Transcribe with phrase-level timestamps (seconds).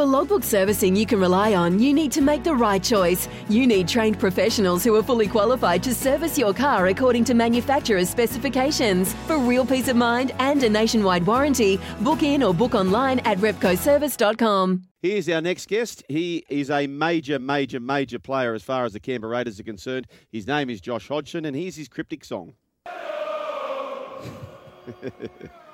[0.00, 3.28] For logbook servicing you can rely on, you need to make the right choice.
[3.50, 8.08] You need trained professionals who are fully qualified to service your car according to manufacturer's
[8.08, 9.12] specifications.
[9.26, 13.36] For real peace of mind and a nationwide warranty, book in or book online at
[13.40, 14.84] repcoservice.com.
[15.02, 16.02] Here's our next guest.
[16.08, 20.06] He is a major, major, major player as far as the Canberra Raiders are concerned.
[20.32, 22.54] His name is Josh Hodgson, and here's his cryptic song.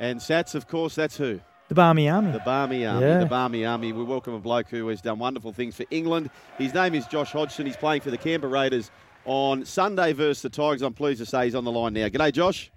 [0.00, 1.40] And Sats, of course, that's who?
[1.68, 2.32] The Barmy Army.
[2.32, 3.06] The Barmy Army.
[3.06, 3.18] Yeah.
[3.18, 3.92] The Barmy Army.
[3.92, 6.30] We welcome a bloke who has done wonderful things for England.
[6.56, 7.66] His name is Josh Hodgson.
[7.66, 8.90] He's playing for the Canberra Raiders
[9.26, 10.80] on Sunday versus the Tigers.
[10.80, 12.08] I'm pleased to say he's on the line now.
[12.08, 12.72] G'day, Josh.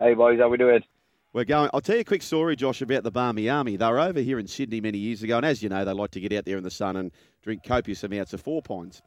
[0.00, 0.82] Hey boys, how we doing?
[1.34, 1.68] We're going.
[1.74, 3.76] I'll tell you a quick story, Josh, about the Barmy Army.
[3.76, 6.10] They were over here in Sydney many years ago, and as you know, they like
[6.12, 9.02] to get out there in the sun and drink copious amounts of four pints.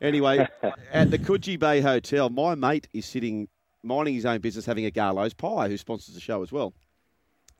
[0.00, 0.46] Anyway,
[0.92, 3.48] at the Coogee Bay Hotel, my mate is sitting
[3.82, 6.72] minding his own business, having a Garlo's pie, who sponsors the show as well,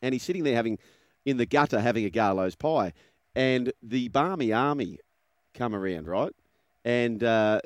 [0.03, 0.79] and he's sitting there having
[1.25, 2.93] in the gutter having a Garlo's pie,
[3.35, 4.99] and the Barmy Army
[5.55, 6.35] come around, right,
[6.85, 7.61] and uh,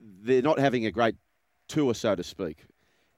[0.00, 1.16] they're not having a great
[1.68, 2.64] tour, so to speak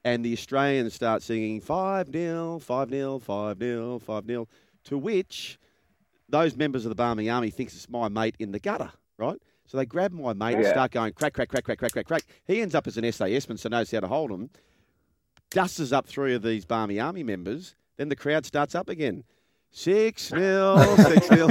[0.04, 4.48] and the Australians start singing 5 0, 5 0, 5 0, 5 0,
[4.84, 5.58] to which
[6.28, 9.40] those members of the Barmy Army thinks it's my mate in the gutter, right?
[9.66, 12.22] So they grab my mate and start going crack, crack, crack, crack, crack, crack, crack.
[12.44, 14.50] He ends up as an SAS man, so knows how to hold them.
[15.50, 17.74] Dusts up three of these Barmy Army members.
[17.96, 19.24] Then the crowd starts up again.
[19.72, 21.50] Six nil, six nil.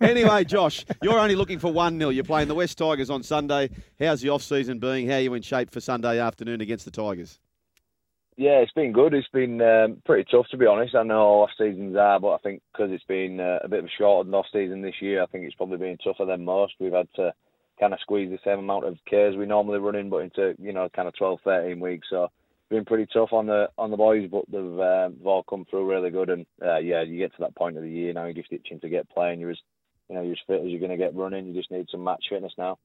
[0.00, 2.10] anyway, Josh, you're only looking for one nil.
[2.10, 3.68] You're playing the West Tigers on Sunday.
[3.98, 5.08] How's the off season being?
[5.08, 7.38] How are you in shape for Sunday afternoon against the Tigers?
[8.38, 9.12] Yeah, it's been good.
[9.12, 10.94] It's been um, pretty tough to be honest.
[10.94, 13.86] I know off seasons are, but I think because it's been uh, a bit of
[13.86, 16.74] a shortened off season this year, I think it's probably been tougher than most.
[16.80, 17.34] We've had to
[17.78, 20.72] kind of squeeze the same amount of cares we normally run in, but into you
[20.72, 22.08] know kind of 12, 13 weeks.
[22.08, 22.28] So
[22.68, 25.90] been pretty tough on the on the boys, but they've, um, they've all come through
[25.90, 26.30] really good.
[26.30, 28.80] And uh, yeah, you get to that point of the year now, you're just itching
[28.80, 29.40] to get playing.
[29.40, 29.58] You're as
[30.08, 31.46] you know you're as fit as you're going to get running.
[31.46, 32.78] You just need some match fitness now.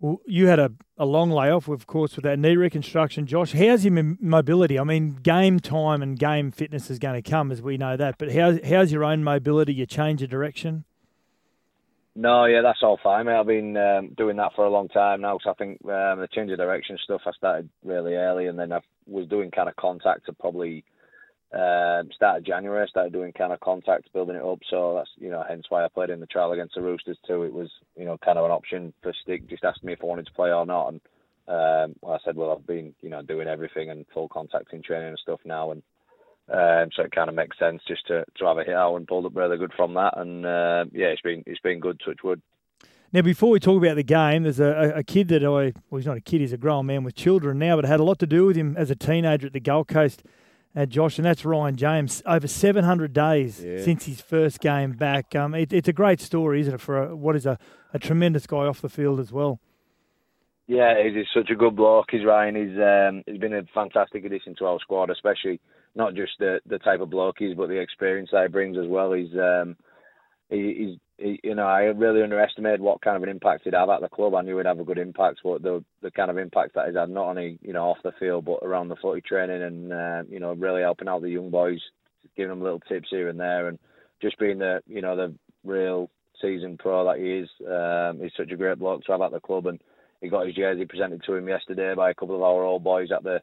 [0.00, 3.26] Well, you had a, a long layoff, of course, with that knee reconstruction.
[3.26, 4.78] Josh, how's your mobility?
[4.78, 8.18] I mean, game time and game fitness is going to come, as we know that.
[8.18, 9.72] But how's, how's your own mobility?
[9.72, 10.84] You change of direction?
[12.16, 13.34] No, yeah, that's all fine, mate.
[13.34, 15.38] I've been um, doing that for a long time now.
[15.42, 18.72] So I think um, the change of direction stuff I started really early, and then
[18.72, 20.84] I was doing kind of contact to probably
[21.52, 22.84] um, start of January.
[22.84, 24.60] I started doing kind of contact, building it up.
[24.70, 27.42] So that's you know, hence why I played in the trial against the Roosters too.
[27.42, 29.48] It was you know kind of an option for Stick.
[29.48, 31.00] Just asked me if I wanted to play or not, and
[31.48, 34.82] um, well, I said, well, I've been you know doing everything and full contact in
[34.82, 35.82] training and stuff now, and
[36.52, 39.06] um, so it kind of makes sense just to, to have a hit out and
[39.06, 40.18] pulled up really good from that.
[40.18, 42.00] And uh, yeah, it's been it's been good.
[42.04, 42.40] Touch wood.
[43.12, 45.98] Now, before we talk about the game, there's a, a- a kid that I, well,
[45.98, 48.04] he's not a kid, he's a grown man with children now, but it had a
[48.04, 50.24] lot to do with him as a teenager at the Gold Coast,
[50.74, 52.22] uh, Josh, and that's Ryan James.
[52.26, 53.80] Over 700 days Yeah.
[53.84, 55.36] since his first game back.
[55.36, 57.56] Um, it, it's a great story, isn't it, for a, what is a,
[57.92, 59.60] a tremendous guy off the field as well.
[60.66, 62.06] Yeah, he's, he's such a good bloke.
[62.10, 62.54] He's Ryan.
[62.56, 65.60] He's um, he's been a fantastic addition to our squad, especially
[65.94, 68.78] not just the the type of bloke he is, but the experience that he brings
[68.78, 69.12] as well.
[69.12, 69.76] He's um,
[70.48, 73.90] he, he's he, you know I really underestimated what kind of an impact he'd have
[73.90, 74.34] at the club.
[74.34, 76.96] I knew he'd have a good impact, but the the kind of impact that he's
[76.96, 80.22] had not only you know off the field but around the footy training and uh,
[80.30, 81.80] you know really helping out the young boys,
[82.36, 83.78] giving them little tips here and there, and
[84.22, 86.08] just being the you know the real
[86.40, 87.48] seasoned pro that he is.
[87.68, 89.78] Um, he's such a great bloke to have at the club and
[90.24, 93.12] he got his jersey presented to him yesterday by a couple of our old boys
[93.12, 93.42] at the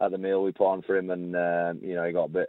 [0.00, 2.32] at the meal we put on for him, and um, you know he got a
[2.32, 2.48] bit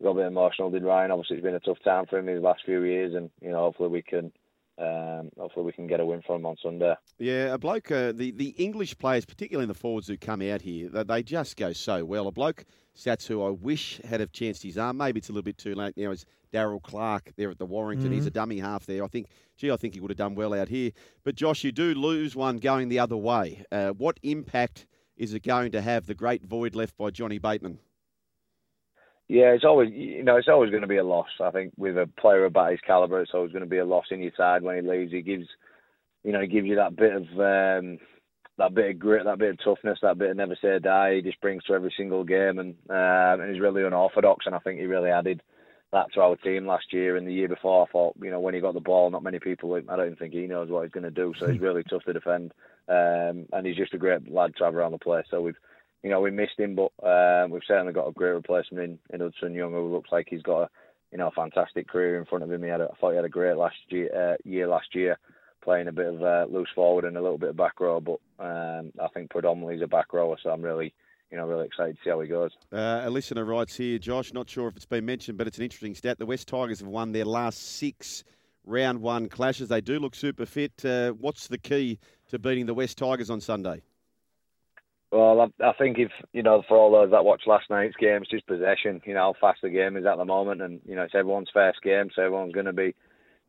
[0.00, 0.70] got a bit emotional.
[0.70, 1.10] Did Ryan?
[1.10, 3.58] Obviously, it's been a tough time for him these last few years, and you know
[3.58, 4.30] hopefully we can
[4.78, 6.94] um, hopefully we can get a win for him on Sunday.
[7.18, 10.88] Yeah, a bloke, uh, the, the English players, particularly the forwards who come out here,
[10.88, 12.26] they, they just go so well.
[12.26, 12.64] A bloke,
[12.96, 15.74] Sats, who I wish had have chanced his arm, maybe it's a little bit too
[15.74, 18.12] late now, is Daryl Clark there at the Warrington.
[18.12, 19.02] He's a dummy half there.
[19.02, 19.26] I think,
[19.56, 20.92] gee, I think he would have done well out here.
[21.24, 23.64] But Josh, you do lose one going the other way.
[23.72, 24.86] Uh, what impact
[25.16, 27.78] is it going to have, the great void left by Johnny Bateman?
[29.28, 31.28] Yeah, it's always you know it's always going to be a loss.
[31.40, 34.06] I think with a player about his caliber, it's always going to be a loss
[34.10, 35.12] in your side when he leaves.
[35.12, 35.46] He gives,
[36.24, 37.98] you know, he gives you that bit of um,
[38.58, 41.16] that bit of grit, that bit of toughness, that bit of never say die.
[41.16, 44.44] He just brings to every single game, and um, and he's really unorthodox.
[44.44, 45.42] And I think he really added
[45.92, 47.86] that to our team last year and the year before.
[47.86, 49.74] I thought, you know, when he got the ball, not many people.
[49.88, 51.32] I don't think he knows what he's going to do.
[51.40, 52.52] So he's really tough to defend,
[52.90, 55.24] um, and he's just a great lad to have around the place.
[55.30, 55.56] So we've
[56.04, 59.20] you know, we missed him, but um, we've certainly got a great replacement in, in
[59.20, 60.68] Hudson Young, who looks like he's got a,
[61.10, 62.62] you know, a fantastic career in front of him.
[62.62, 65.18] He had, a, I thought he had a great last year, uh, year last year,
[65.62, 68.00] playing a bit of uh, loose forward and a little bit of back row.
[68.00, 70.92] But um, I think predominantly he's a back rower, so I'm really,
[71.30, 72.50] you know, really excited to see how he goes.
[72.70, 74.34] Uh, a listener writes here, Josh.
[74.34, 76.18] Not sure if it's been mentioned, but it's an interesting stat.
[76.18, 78.24] The West Tigers have won their last six
[78.66, 79.70] round one clashes.
[79.70, 80.84] They do look super fit.
[80.84, 81.98] Uh, what's the key
[82.28, 83.80] to beating the West Tigers on Sunday?
[85.14, 88.22] Well, I, I think if you know, for all those that watched last night's game,
[88.22, 89.00] it's just possession.
[89.06, 91.50] You know how fast the game is at the moment, and you know it's everyone's
[91.54, 92.96] first game, so everyone's going to be,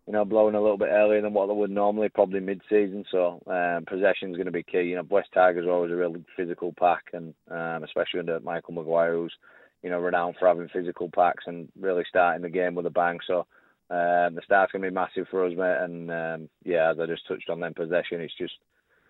[0.06, 3.04] you know, blowing a little bit earlier than what they would normally, probably mid-season.
[3.10, 4.84] So um, possession is going to be key.
[4.84, 8.76] You know, West Tigers are always a really physical pack, and um, especially under Michael
[8.76, 9.34] Maguire, who's
[9.82, 13.18] you know renowned for having physical packs and really starting the game with a bang.
[13.26, 13.40] So
[13.90, 15.78] um, the start's going to be massive for us, mate.
[15.82, 18.54] And um, yeah, as I just touched on, then possession, it's just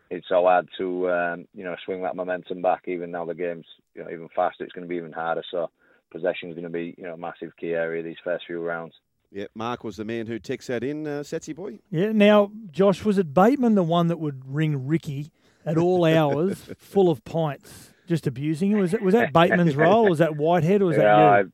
[0.09, 2.83] it's so hard to um, you know swing that momentum back.
[2.87, 5.43] Even now the game's you know even faster, it's going to be even harder.
[5.49, 5.69] So
[6.11, 8.93] possession is going to be you know a massive key area these first few rounds.
[9.31, 11.79] Yeah, Mark was the man who texted that in, uh, Setsy boy.
[11.89, 12.13] Yeah.
[12.13, 15.31] Now, Josh, was it Bateman the one that would ring Ricky
[15.65, 18.79] at all hours, full of pints, just abusing him?
[18.79, 20.09] Was that was that Bateman's role?
[20.09, 21.51] Was that Whitehead or was yeah, that you?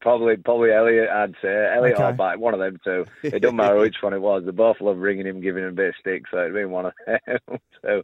[0.00, 1.08] Probably, probly Elliott.
[1.10, 2.04] I'd say Elliott Okay.
[2.04, 3.04] or Bat, one of them two.
[3.22, 4.44] It doesn't matter which one it was.
[4.44, 6.22] They both love ringing him, giving him a bit of stick.
[6.30, 7.38] So it'd been one of them.
[7.82, 7.98] so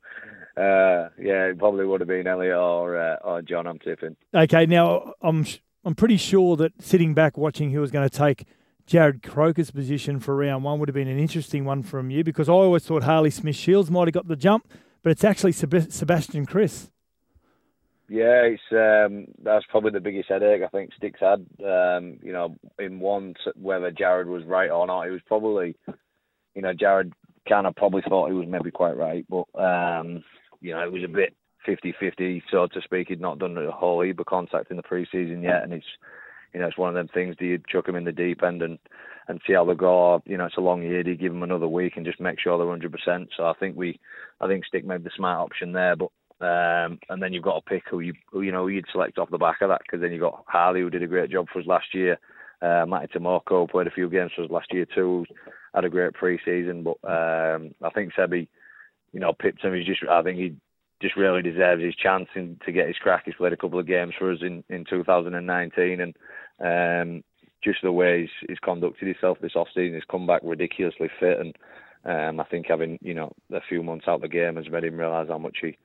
[0.60, 3.66] uh, yeah, it probably would have been Elliott or uh, or John.
[3.66, 4.16] I'm tipping.
[4.34, 5.46] Okay, now I'm
[5.84, 8.46] I'm pretty sure that sitting back watching who was going to take
[8.87, 12.49] Jarrod Croker's position for round one would have been an interesting one from you because
[12.49, 14.69] I always thought Harley Smith-Shields might have got the jump,
[15.02, 16.90] but it's actually Seb- Sebastian Kris.
[18.08, 21.44] Yeah, it's um, that's probably the biggest headache I think Sticks had.
[21.64, 25.74] Um, you know, in one whether Jarrod was right or not, it was probably,
[26.54, 27.12] you know, Jarrod
[27.48, 30.22] kind of probably thought he was maybe quite right, but um,
[30.60, 31.34] you know, it was a bit
[31.66, 33.08] 50-50, so to speak.
[33.08, 35.86] He'd not done a whole heap of contact in the preseason yet, and it's,
[36.54, 37.34] you know, it's one of them things.
[37.36, 38.78] Do you chuck him in the deep end and
[39.26, 40.22] and see how they go?
[40.26, 41.02] You know, it's a long year.
[41.02, 43.30] Do you give him another week and just make sure they're hundred percent?
[43.36, 43.98] So I think we,
[44.40, 46.10] I think Stick made the smart option there, but.
[46.40, 49.30] Um, and then you've got to pick who you who, you know you'd select off
[49.30, 51.60] the back of that because then you've got Harley who did a great job for
[51.60, 52.18] us last year.
[52.60, 55.24] Uh, Matty Timoko played a few games for us last year too.
[55.74, 58.48] Had a great pre-season, but um, I think Sebi,
[59.12, 59.74] you know, pipped him.
[59.74, 60.56] He's just I think he
[61.00, 63.22] just really deserves his chance in, to get his crack.
[63.24, 66.16] He's played a couple of games for us in, in 2019, and
[66.60, 67.24] um,
[67.62, 71.56] just the way he's, he's conducted himself this off-season, he's come back ridiculously fit, and
[72.04, 74.84] um, I think having you know a few months out of the game has made
[74.84, 75.76] him realise how much he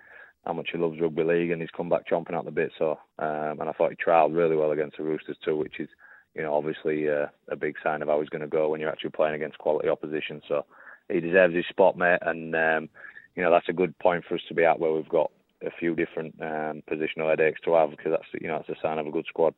[0.45, 2.71] how much he loves rugby league, and he's come back chomping at the bit.
[2.77, 5.89] So, um, and I thought he trialled really well against the Roosters too, which is
[6.35, 8.91] you know obviously uh, a big sign of how he's going to go when you're
[8.91, 10.41] actually playing against quality opposition.
[10.47, 10.65] So
[11.09, 12.89] he deserves his spot, mate, and um,
[13.35, 15.31] you know that's a good point for us to be at where we've got
[15.63, 18.97] a few different um, positional headaches to have because that's you know that's a sign
[18.97, 19.53] of a good squad.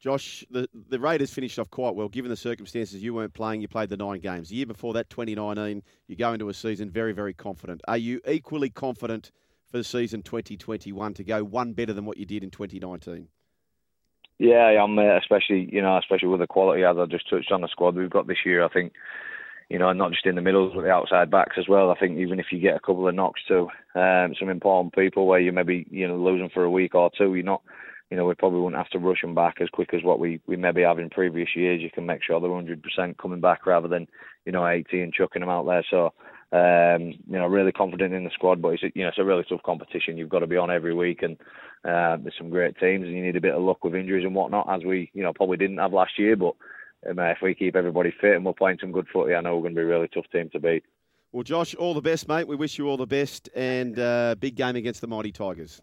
[0.00, 3.02] Josh, the, the Raiders finished off quite well, given the circumstances.
[3.02, 4.48] You weren't playing, you played the nine games.
[4.48, 7.80] The year before that, 2019, you go into a season very, very confident.
[7.88, 9.32] Are you equally confident
[9.70, 13.28] for the season 2021 to go one better than what you did in 2019?
[14.38, 17.60] Yeah, I'm uh, especially you know especially with the quality as I just touched on
[17.60, 18.64] the squad we've got this year.
[18.64, 18.92] I think
[19.68, 21.90] you know not just in the middles but the outside backs as well.
[21.90, 25.26] I think even if you get a couple of knocks to um, some important people
[25.26, 27.62] where you maybe you know losing for a week or two, you're not
[28.12, 30.40] you know we probably wouldn't have to rush them back as quick as what we
[30.46, 31.82] we maybe have in previous years.
[31.82, 34.06] You can make sure they're 100% coming back rather than
[34.46, 35.84] you know 80 and chucking them out there.
[35.90, 36.12] So.
[36.50, 39.44] Um, you know, really confident in the squad, but it's you know it's a really
[39.46, 40.16] tough competition.
[40.16, 41.36] You've got to be on every week, and
[41.84, 44.34] uh, there's some great teams, and you need a bit of luck with injuries and
[44.34, 46.36] whatnot, as we you know probably didn't have last year.
[46.36, 46.54] But
[47.08, 49.62] um, if we keep everybody fit and we're playing some good footy, I know we're
[49.62, 50.84] going to be a really tough team to beat.
[51.32, 52.48] Well, Josh, all the best, mate.
[52.48, 55.82] We wish you all the best, and uh, big game against the Mighty Tigers.